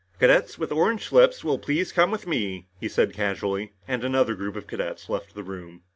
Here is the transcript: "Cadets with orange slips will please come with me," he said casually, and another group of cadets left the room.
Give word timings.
"Cadets 0.17 0.57
with 0.57 0.71
orange 0.71 1.03
slips 1.05 1.43
will 1.43 1.59
please 1.59 1.91
come 1.91 2.09
with 2.09 2.25
me," 2.25 2.65
he 2.79 2.87
said 2.89 3.13
casually, 3.13 3.73
and 3.87 4.03
another 4.03 4.33
group 4.33 4.55
of 4.55 4.65
cadets 4.65 5.09
left 5.09 5.35
the 5.35 5.43
room. 5.43 5.83